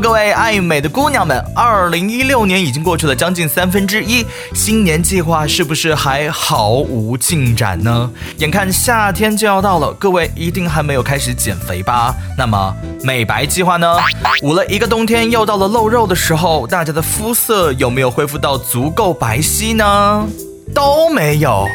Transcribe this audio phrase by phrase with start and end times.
[0.00, 8.10] 各位爱美的姑娘们，二零一六年已经过去了将近三分之一，新年计划是不是还毫无进展呢？
[8.38, 12.14] 眼看夏天就要到了，各位一定还没有开始减肥吧？
[12.36, 13.96] 那么美白计划呢？
[14.42, 20.26] 捂了一个冬天，又到了露肉的时候，大家的肤色有没有恢复到足够白皙呢？
[20.74, 21.68] 都没有，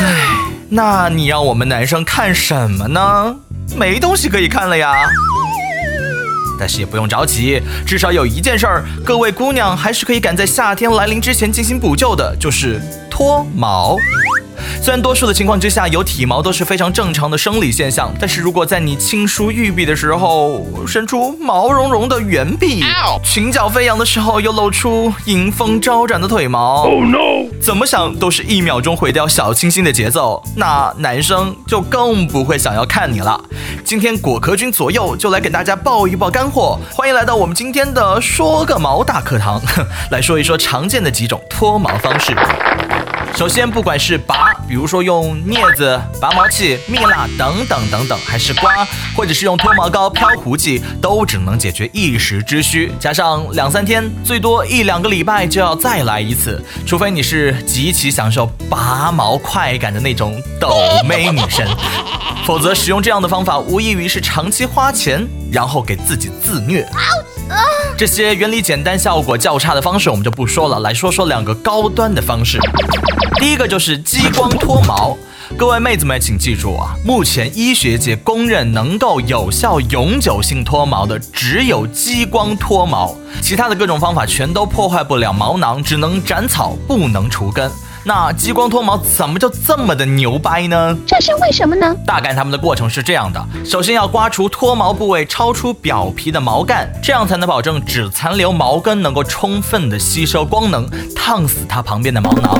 [0.00, 0.06] 唉，
[0.68, 3.36] 那你让我们男生看什么呢？
[3.76, 4.92] 没东西可以看了呀。
[6.60, 12.78] 但是也不用着急，至少有一件事儿，各位姑娘还是可以赶在夏天来临之前进行补救的，就是
[13.10, 13.96] 脱毛。
[14.82, 22.82] 虽然多数的情况之下有体毛都是非常正常的生理现象，但是如果在你轻梳玉臂的时候伸出毛茸茸的圆臂，
[23.24, 27.48] 裙角飞扬的时候又露出迎风招展的腿毛，Oh no！
[27.60, 33.40] 怎么想都是一秒钟毁掉小清新的节奏，那男生就更不会想要看你了。
[33.84, 39.60] 今天果壳君左右就来给大家爆一爆干货，欢迎来到我们今天的说个毛大课堂，
[40.10, 42.34] 来说一说常见的几种脱毛方式。
[43.36, 48.86] 首先，不管是拔，比如说用镊子、拔毛器、蜜蜡等等等等，还是刮，
[49.16, 52.92] 或者是用脱毛膏、漂胡剂，都只能解决一时之需。
[53.00, 60.76] 加上两三天，最多一两个礼拜就要再来一次，除非你是极其享受拔毛快感的那种抖
[61.08, 61.66] 妹女神，
[62.44, 66.86] 否则使用这样的方法，无异于是长期花钱，然后给自己自虐。
[68.00, 72.58] 这些原理简单、效果较差的方式我们就不说了，来说说两个高端的方式。
[73.38, 75.14] 第一个就是激光脱毛，
[75.54, 87.70] 各位妹子们请记住啊，目前医学界公认能够有效永久性脱毛的只有激光脱毛，其他的各种方法全都破坏不了毛囊，只能斩草不能除根。
[88.02, 90.96] 那激光脱毛怎么就这么的牛掰呢？
[91.06, 91.94] 这是为什么呢？
[92.06, 102.58] 大概他们的过程是这样的：首先要刮除脱毛部位超出表皮的毛干，这样才能保证只残留毛根能够充分的吸收光能，烫死它旁边的毛囊。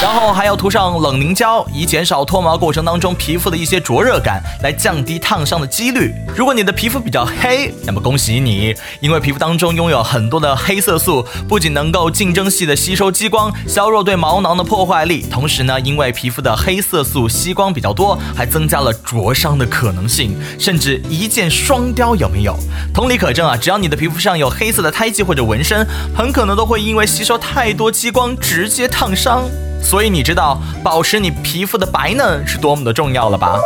[0.00, 6.14] 然后还要涂上冷凝胶，以减少脱毛过程当中皮肤的一些灼热感，来降低烫伤的几率。
[6.36, 22.56] 如果你的皮肤比较黑，那么恭喜你，因为皮肤当中拥有很多的黑色素，不仅能够竞争系的吸收激光，削弱对毛囊的破坏力，同时呢，因为皮肤的黑色素吸光比较多，还增加了灼伤的可能性，甚至一箭双雕，有没有？
[22.94, 25.84] 同理可证啊，只要你的皮肤上有黑色的胎记或者纹身，
[26.16, 29.42] 很可能都会因为吸收太多激光直接烫伤。
[29.82, 33.58] 所以你知道保持你皮肤的白嫩是多么的重要了吧？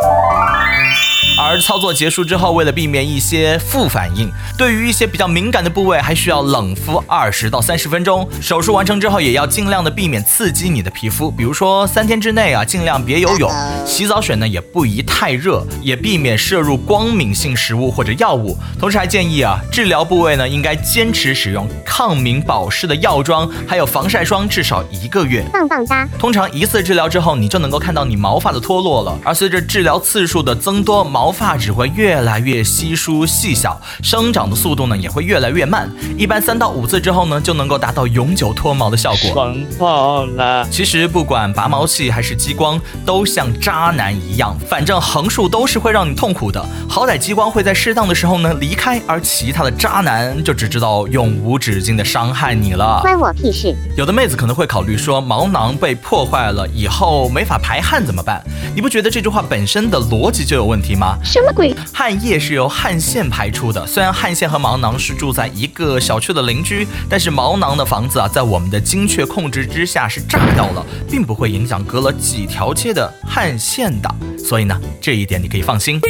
[1.43, 8.29] 而操作结束之后，为了避免一些副反应，对于一些比较敏感的部位，还需要冷敷二十到三十分钟。
[8.41, 13.51] 手术完成之后，也要尽量的避免刺激你的皮肤，比如说三天之内啊，尽量别游泳，
[13.85, 18.57] 洗澡水呢也不宜太热，也避免摄入光敏性食物或者药物。
[18.79, 25.45] 同时还建议啊，治疗部位呢应该坚持使用抗敏保湿的药妆，还有防晒霜至少一个月。
[25.53, 26.09] 棒棒哒！
[26.21, 29.19] 通常一次治疗之后，你就能够看到你毛发的脱落了。
[29.25, 35.91] 而随着治疗次数的增多，毛发只会越来越稀疏细小，生长的速度呢也会越来越慢。
[36.19, 39.31] 一般三到五次之后呢，就能够达到永久脱毛的效果。
[39.33, 40.67] 爽爆了！
[40.71, 46.65] 其实不管拔毛器还是激光，都像渣男一样，反正横竖都是会让你痛苦的。
[46.89, 53.01] 好歹激光会在适当的时候呢离开，而其他的渣男就只知道永无止境的伤害你了。
[53.03, 53.75] 关我屁事！
[53.97, 58.43] 有的妹子可能会考虑说，毛囊被破坏了以后没法排汗怎么办？
[58.75, 61.17] 你不觉得这句话本身的逻辑就有问题吗？
[61.23, 61.75] 什么鬼？
[61.93, 76.01] 汗液是由汗腺排出的，虽然汗腺和毛囊是住在一个小区的邻居，但是毛囊的房子啊，在我们的精确控制之下是炸掉了，并不会影响隔了几条街的汗腺的，所以呢，这一点你可以放心。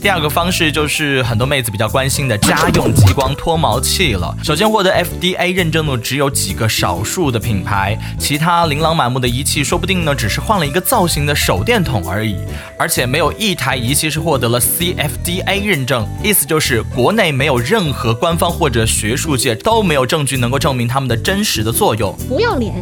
[0.00, 4.34] 第二个方式就是很多妹子比较关心的家用激光脱毛器了。
[4.42, 12.38] 首先获得 FDA 认证的只有几个少数的品牌，其他琳琅满目的仪器说不定呢只是换了一个造型的手电筒而已。
[12.78, 22.16] 而且没有一台仪器是获得了 CFDA 认证，意思就是国内没有任何官方或者学术界都没有证据能够证明它们的真实的作用。
[22.26, 22.72] 不要脸！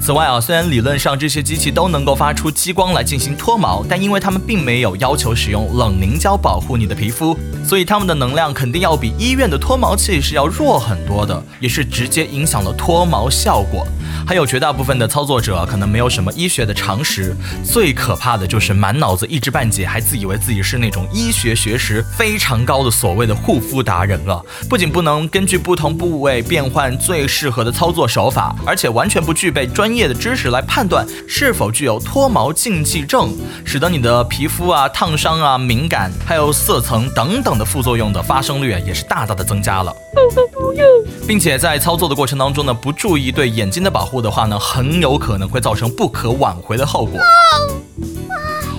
[0.00, 6.36] 此外啊，虽然理论上这些机器都能够发出激光来进行脱毛，但因为它们并没有要求使用冷凝胶。
[6.47, 13.86] 保保护你的皮肤，所以它们的能量肯定要比医院的脱毛器是要弱很多的，也是直接影响了脱毛效果。
[14.26, 24.42] 还有绝大部分的操作者可能没有什么医学的常识，最可怕的就是满脑子一知半解，还自以为自己是那种医学学识非常高的所谓的护肤达人了。
[24.70, 33.36] 不仅不能根据不同部位变换最适合的操作手法，而且完全不具备专业的知识来判断是否具有脱毛禁忌症，
[33.66, 39.94] 使得你的皮肤啊烫伤啊敏感，还有有色层等等的副作用的发生率也是大大的增加了。
[41.26, 47.20] 并且在操作的过程当中呢，不注意对眼睛的保护的话呢，很有可能会造成不可挽回的后果。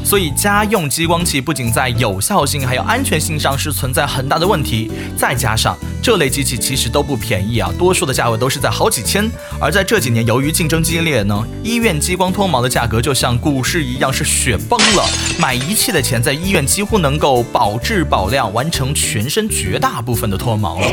[0.10, 9.30] 所以家用激光器不仅在有效性还有安全性上是存在很大的问题，再加上这类机器其实都不便宜啊，多数的价位都是在好几千。
[9.62, 15.06] 而在这几年，由于竞争激烈呢，医院激光脱毛的价格就像股市一样是雪崩了。
[15.38, 20.88] 买仪器的钱在医院几乎能够保质保量，完成全身绝大部分的脱毛了。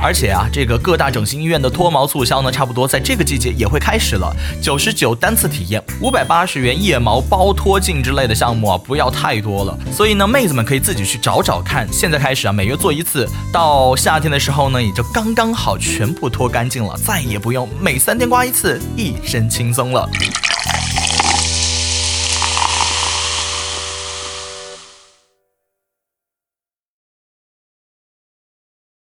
[0.00, 4.32] 而且啊，这个各大整形医院的脱毛促销呢，差不多在这个季节也会开始了，
[4.62, 8.35] 九十九单次体验，五百八十元腋毛包脱镜之类的。
[8.36, 11.88] 项目啊，不要太多了，所以呢，妹子们可以自己去找找看。
[11.90, 20.06] 现在开始啊，每月做一次，到夏天的时候呢，也就刚刚好全部脱干净了，再也不用每三天刮一次，一身轻松了。